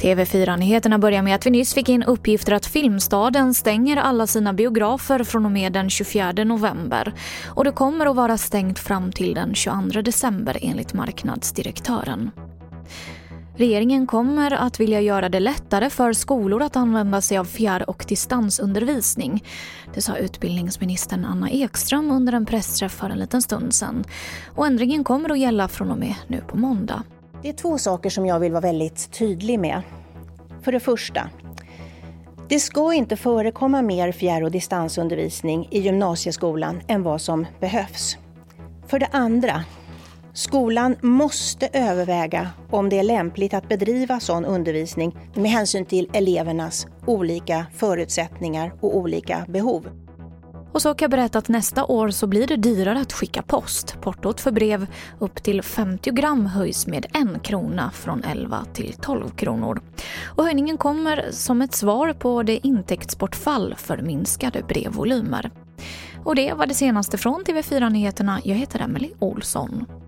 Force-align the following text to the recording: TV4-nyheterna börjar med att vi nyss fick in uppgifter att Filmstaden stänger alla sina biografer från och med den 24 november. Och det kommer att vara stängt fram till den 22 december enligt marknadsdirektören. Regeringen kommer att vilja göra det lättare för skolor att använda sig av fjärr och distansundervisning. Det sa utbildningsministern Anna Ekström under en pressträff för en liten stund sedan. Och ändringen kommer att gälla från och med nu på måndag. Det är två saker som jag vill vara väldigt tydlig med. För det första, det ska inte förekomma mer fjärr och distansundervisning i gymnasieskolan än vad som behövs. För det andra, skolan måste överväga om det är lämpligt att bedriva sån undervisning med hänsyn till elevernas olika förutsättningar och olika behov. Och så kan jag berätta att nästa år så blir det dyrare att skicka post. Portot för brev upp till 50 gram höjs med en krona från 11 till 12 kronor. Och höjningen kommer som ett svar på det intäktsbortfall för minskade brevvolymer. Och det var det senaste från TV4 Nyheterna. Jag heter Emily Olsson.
TV4-nyheterna 0.00 0.98
börjar 0.98 1.22
med 1.22 1.34
att 1.34 1.46
vi 1.46 1.50
nyss 1.50 1.74
fick 1.74 1.88
in 1.88 2.02
uppgifter 2.02 2.52
att 2.52 2.66
Filmstaden 2.66 3.54
stänger 3.54 3.96
alla 3.96 4.26
sina 4.26 4.52
biografer 4.52 5.24
från 5.24 5.44
och 5.46 5.52
med 5.52 5.72
den 5.72 5.90
24 5.90 6.32
november. 6.32 7.12
Och 7.46 7.64
det 7.64 7.72
kommer 7.72 8.06
att 8.06 8.16
vara 8.16 8.38
stängt 8.38 8.78
fram 8.78 9.12
till 9.12 9.34
den 9.34 9.54
22 9.54 10.00
december 10.02 10.58
enligt 10.62 10.94
marknadsdirektören. 10.94 12.30
Regeringen 13.60 14.06
kommer 14.06 14.50
att 14.50 14.80
vilja 14.80 15.00
göra 15.00 15.28
det 15.28 15.40
lättare 15.40 15.90
för 15.90 16.12
skolor 16.12 16.62
att 16.62 16.76
använda 16.76 17.20
sig 17.20 17.38
av 17.38 17.44
fjärr 17.44 17.90
och 17.90 18.04
distansundervisning. 18.08 19.44
Det 19.94 20.00
sa 20.00 20.16
utbildningsministern 20.16 21.24
Anna 21.24 21.50
Ekström 21.50 22.10
under 22.10 22.32
en 22.32 22.46
pressträff 22.46 22.92
för 22.92 23.10
en 23.10 23.18
liten 23.18 23.42
stund 23.42 23.74
sedan. 23.74 24.04
Och 24.54 24.66
ändringen 24.66 25.04
kommer 25.04 25.32
att 25.32 25.38
gälla 25.38 25.68
från 25.68 25.90
och 25.90 25.98
med 25.98 26.14
nu 26.26 26.40
på 26.48 26.56
måndag. 26.56 27.02
Det 27.42 27.48
är 27.48 27.52
två 27.52 27.78
saker 27.78 28.10
som 28.10 28.26
jag 28.26 28.40
vill 28.40 28.52
vara 28.52 28.60
väldigt 28.60 29.12
tydlig 29.12 29.58
med. 29.58 29.82
För 30.62 30.72
det 30.72 30.80
första, 30.80 31.30
det 32.48 32.60
ska 32.60 32.94
inte 32.94 33.16
förekomma 33.16 33.82
mer 33.82 34.12
fjärr 34.12 34.42
och 34.42 34.50
distansundervisning 34.50 35.68
i 35.70 35.80
gymnasieskolan 35.80 36.80
än 36.86 37.02
vad 37.02 37.20
som 37.20 37.46
behövs. 37.60 38.16
För 38.86 38.98
det 38.98 39.08
andra, 39.12 39.64
skolan 40.40 40.96
måste 41.00 41.68
överväga 41.72 42.50
om 42.70 42.88
det 42.88 42.98
är 42.98 43.02
lämpligt 43.02 43.54
att 43.54 43.68
bedriva 43.68 44.20
sån 44.20 44.44
undervisning 44.44 45.16
med 45.34 45.50
hänsyn 45.50 45.86
till 45.86 46.10
elevernas 46.12 46.86
olika 47.06 47.66
förutsättningar 47.74 48.72
och 48.80 48.96
olika 48.96 49.44
behov. 49.48 49.88
Och 50.72 50.82
så 50.82 50.94
kan 50.94 51.04
jag 51.04 51.10
berätta 51.10 51.38
att 51.38 51.48
nästa 51.48 51.84
år 51.84 52.10
så 52.10 52.26
blir 52.26 52.46
det 52.46 52.56
dyrare 52.56 53.00
att 53.00 53.12
skicka 53.12 53.42
post. 53.42 53.96
Portot 54.00 54.40
för 54.40 54.50
brev 54.50 54.86
upp 55.18 55.42
till 55.42 55.62
50 55.62 56.10
gram 56.10 56.46
höjs 56.46 56.86
med 56.86 57.06
en 57.12 57.40
krona 57.40 57.90
från 57.90 58.24
11 58.24 58.64
till 58.72 58.92
12 58.92 59.30
kronor. 59.30 59.80
Och 60.24 60.44
höjningen 60.44 60.78
kommer 60.78 61.24
som 61.30 61.62
ett 61.62 61.74
svar 61.74 62.12
på 62.12 62.42
det 62.42 62.66
intäktsbortfall 62.66 63.74
för 63.78 63.98
minskade 63.98 64.62
brevvolymer. 64.62 65.50
Och 66.24 66.34
det 66.34 66.52
var 66.52 66.66
det 66.66 66.74
senaste 66.74 67.18
från 67.18 67.44
TV4 67.44 67.90
Nyheterna. 67.90 68.40
Jag 68.44 68.56
heter 68.56 68.80
Emily 68.80 69.10
Olsson. 69.18 69.99